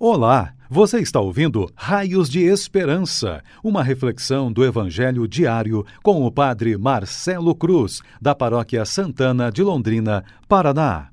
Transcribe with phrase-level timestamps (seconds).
[0.00, 6.78] Olá, você está ouvindo Raios de Esperança, uma reflexão do Evangelho diário com o Padre
[6.78, 11.08] Marcelo Cruz, da Paróquia Santana de Londrina, Paraná.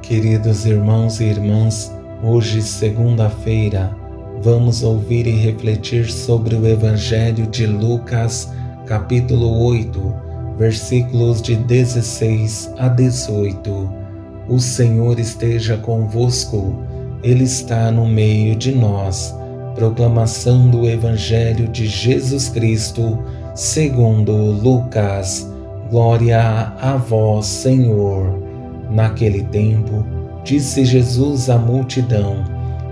[0.00, 3.90] Queridos irmãos e irmãs, hoje, segunda-feira,
[4.40, 8.52] vamos ouvir e refletir sobre o Evangelho de Lucas,
[8.86, 10.14] capítulo 8,
[10.56, 14.05] versículos de 16 a 18
[14.48, 16.76] o Senhor esteja convosco,
[17.22, 19.34] Ele está no meio de nós.
[19.74, 23.18] Proclamação do Evangelho de Jesus Cristo,
[23.54, 25.52] segundo Lucas.
[25.90, 28.38] Glória a vós, Senhor.
[28.90, 30.04] Naquele tempo,
[30.44, 32.44] disse Jesus à multidão: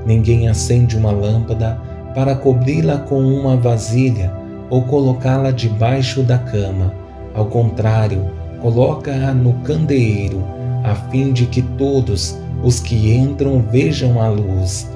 [0.04, 1.80] Ninguém acende uma lâmpada
[2.14, 4.32] para cobri-la com uma vasilha
[4.68, 6.92] ou colocá-la debaixo da cama.
[7.32, 8.30] Ao contrário,
[8.60, 14.88] coloca-a no candeeiro a fim de que todos os que entram vejam a luz.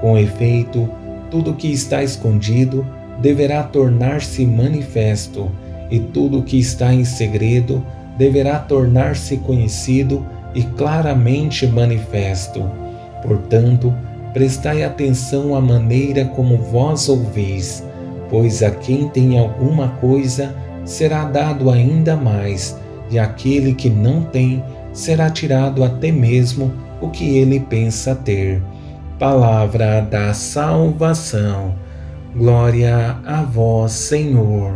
[0.00, 0.88] Com efeito,
[1.30, 2.84] tudo que está escondido
[3.20, 5.50] deverá tornar-se manifesto,
[5.88, 7.82] e tudo que está em segredo
[8.18, 12.68] deverá tornar-se conhecido e claramente manifesto.
[13.22, 13.94] Portanto,
[14.32, 17.84] prestai atenção à maneira como vós ouvis,
[18.28, 20.54] pois a quem tem alguma coisa
[20.84, 22.76] será dado ainda mais,
[23.10, 24.62] e aquele que não tem
[24.96, 28.62] será tirado até mesmo o que ele pensa ter.
[29.18, 31.74] Palavra da salvação.
[32.34, 34.72] Glória a vós, Senhor.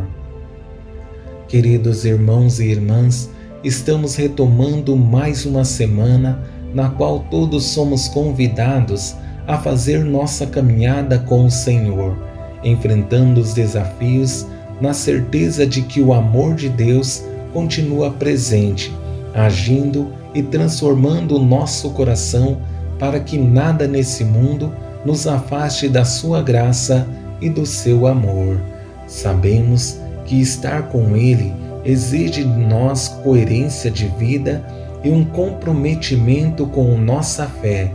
[1.49, 3.31] Queridos irmãos e irmãs,
[3.65, 6.39] estamos retomando mais uma semana
[6.75, 9.17] na qual todos somos convidados
[9.49, 12.15] a fazer nossa caminhada com o Senhor,
[12.63, 14.47] enfrentando os desafios
[14.83, 18.93] na certeza de que o amor de Deus continua presente
[19.35, 22.59] agindo e transformando o nosso coração
[22.99, 24.73] para que nada nesse mundo
[25.05, 27.07] nos afaste da sua graça
[27.41, 28.61] e do seu amor.
[29.07, 31.53] Sabemos que estar com Ele
[31.85, 34.63] exige de nós coerência de vida
[35.03, 37.91] e um comprometimento com nossa fé,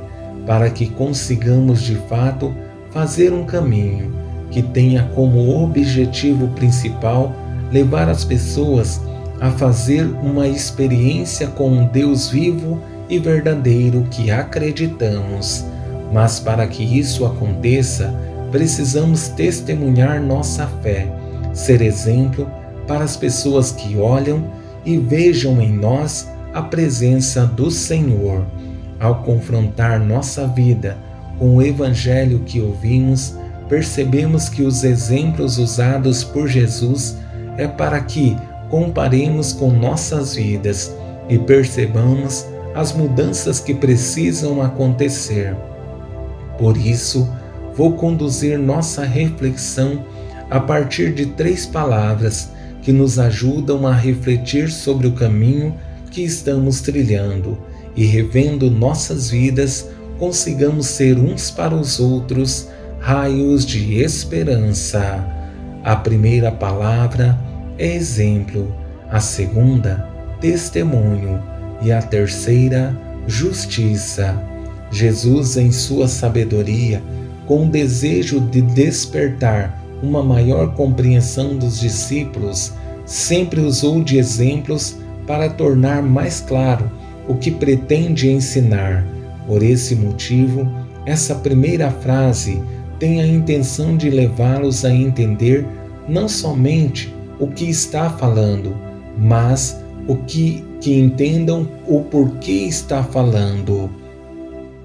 [0.46, 2.54] para que consigamos de fato
[2.92, 4.14] fazer um caminho
[4.50, 7.32] que tenha como objetivo principal
[7.72, 9.02] levar as pessoas
[9.40, 15.66] a fazer uma experiência com um Deus vivo e verdadeiro que acreditamos.
[16.14, 18.14] Mas para que isso aconteça,
[18.52, 21.08] precisamos testemunhar nossa fé,
[21.54, 22.50] ser exemplo
[22.88, 24.46] para as pessoas que olham
[24.86, 28.46] e vejam em nós a presença do Senhor.
[29.00, 30.98] Ao confrontar nossa vida
[31.38, 33.36] com o Evangelho que ouvimos,
[33.68, 37.18] percebemos que os exemplos usados por Jesus
[37.58, 38.38] é para que
[38.70, 40.96] comparemos com nossas vidas
[41.30, 45.56] e percebamos as mudanças que precisam acontecer.
[46.58, 47.28] Por isso,
[47.76, 50.04] vou conduzir nossa reflexão
[50.50, 52.50] a partir de três palavras
[52.82, 55.76] que nos ajudam a refletir sobre o caminho
[56.12, 57.58] que estamos trilhando
[57.96, 59.90] e, revendo nossas vidas,
[60.20, 65.26] consigamos ser uns para os outros raios de esperança.
[65.84, 67.38] A primeira palavra
[67.78, 68.74] é exemplo,
[69.10, 70.08] a segunda,
[70.40, 71.42] testemunho
[71.82, 72.96] e a terceira,
[73.28, 74.42] justiça.
[74.92, 77.02] Jesus, em sua sabedoria,
[77.46, 82.74] com o desejo de despertar uma maior compreensão dos discípulos,
[83.06, 84.98] sempre usou de exemplos
[85.28, 86.90] para tornar mais claro
[87.28, 89.06] o que pretende ensinar.
[89.48, 90.68] Por esse motivo,
[91.06, 92.62] essa primeira frase
[93.00, 95.66] tem a intenção de levá-los a entender
[96.08, 98.76] não somente o que está falando,
[99.18, 103.90] mas o que, que entendam o porquê está falando.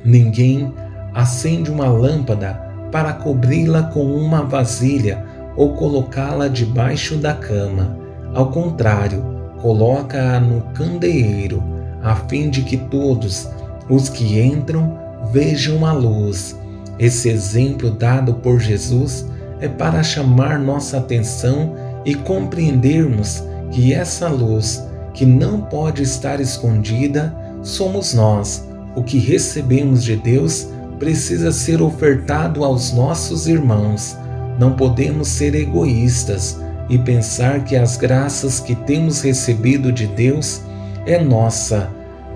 [0.04, 0.72] Ninguém
[1.14, 2.54] acende uma lâmpada
[2.90, 5.24] para cobri-la com uma vasilha
[5.56, 7.96] ou colocá-la debaixo da cama.
[8.34, 9.22] Ao contrário,
[9.60, 11.62] coloca-a no candeeiro,
[12.02, 13.48] a fim de que todos
[13.88, 14.98] os que entram
[15.32, 16.58] vejam a luz.
[16.98, 19.26] Esse exemplo dado por Jesus
[19.60, 21.74] é para chamar nossa atenção
[22.04, 28.64] e compreendermos que essa luz, que não pode estar escondida, somos nós.
[28.94, 30.68] O que recebemos de Deus
[30.98, 34.16] precisa ser ofertado aos nossos irmãos.
[34.58, 36.58] Não podemos ser egoístas
[36.88, 40.60] e pensar que as graças que temos recebido de Deus
[41.06, 41.88] é nossa.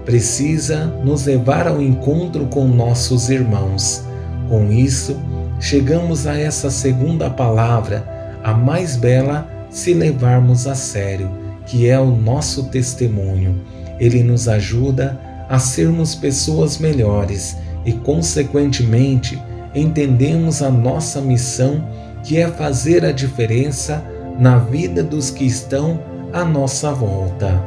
[0.05, 4.05] Precisa nos levar ao encontro com nossos irmãos.
[4.49, 5.17] Com isso,
[5.58, 8.05] chegamos a essa segunda palavra,
[8.43, 11.29] a mais bela se levarmos a sério,
[11.67, 13.61] que é o nosso testemunho.
[13.99, 19.37] Ele nos ajuda a sermos pessoas melhores e, consequentemente,
[19.75, 21.85] entendemos a nossa missão,
[22.23, 24.03] que é fazer a diferença
[24.38, 26.00] na vida dos que estão
[26.32, 27.61] à nossa volta.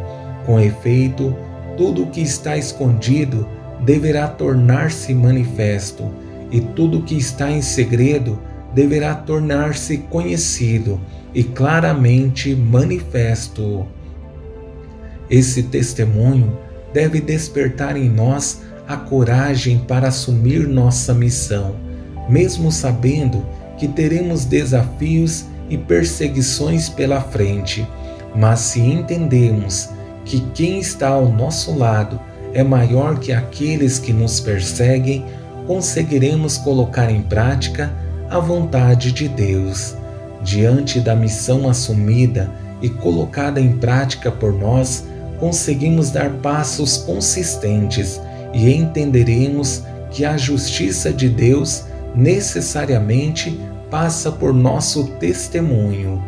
[0.46, 1.36] Com efeito,
[1.76, 3.46] tudo o que está escondido
[3.84, 6.10] deverá tornar-se manifesto,
[6.50, 8.40] e tudo o que está em segredo
[8.78, 11.02] deverá tornar-se conhecido
[11.34, 13.88] e claramente manifesto.
[15.28, 16.56] Esse testemunho
[16.94, 21.76] deve despertar em nós a coragem para assumir nossa missão,
[22.30, 23.44] mesmo sabendo
[23.80, 27.84] que teremos desafios e perseguições pela frente.
[28.36, 29.90] Mas se entendemos
[30.24, 32.20] que quem está ao nosso lado
[32.54, 35.26] é maior que aqueles que nos perseguem,
[35.66, 37.92] conseguiremos colocar em prática
[38.30, 39.96] a vontade de Deus.
[40.42, 42.50] Diante da missão assumida
[42.82, 45.06] e colocada em prática por nós,
[45.40, 48.20] conseguimos dar passos consistentes
[48.54, 51.86] e entenderemos que a justiça de Deus
[52.16, 53.60] necessariamente
[53.90, 56.22] passa por nosso testemunho,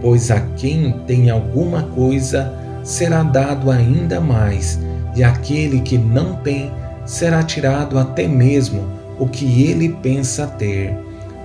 [0.00, 2.52] pois a quem tem alguma coisa
[2.82, 4.78] será dado ainda mais,
[5.14, 6.70] e aquele que não tem
[7.04, 8.84] será tirado até mesmo
[9.18, 10.96] o que ele pensa ter.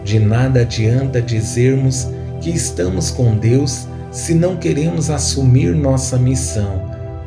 [0.03, 2.07] De nada adianta dizermos
[2.39, 6.83] que estamos com Deus se não queremos assumir nossa missão,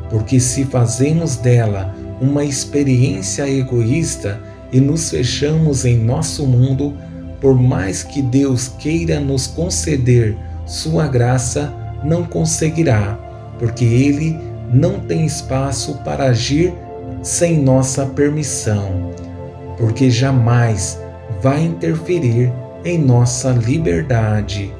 [0.09, 4.39] porque se fazemos dela uma experiência egoísta
[4.71, 6.93] e nos fechamos em nosso mundo,
[7.41, 11.73] por mais que Deus queira nos conceder sua graça,
[12.03, 13.17] não conseguirá,
[13.57, 14.37] porque Ele
[14.71, 16.73] não tem espaço para agir
[17.21, 19.11] sem nossa permissão,
[19.77, 20.99] porque jamais
[21.41, 22.51] vai interferir
[22.85, 24.71] em nossa liberdade.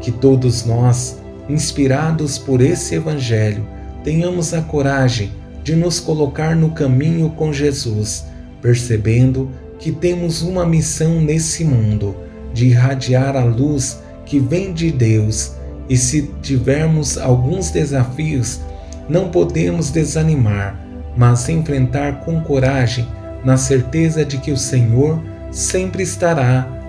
[0.00, 1.18] Que todos nós,
[1.48, 3.66] inspirados por esse Evangelho,
[4.04, 5.32] tenhamos a coragem
[5.64, 8.26] de nos colocar no caminho com Jesus,
[8.60, 12.14] percebendo que temos uma missão nesse mundo
[12.52, 15.52] de irradiar a luz que vem de Deus.
[15.88, 18.60] E se tivermos alguns desafios,
[19.08, 20.80] não podemos desanimar,
[21.16, 23.06] mas enfrentar com coragem,
[23.44, 26.75] na certeza de que o Senhor sempre estará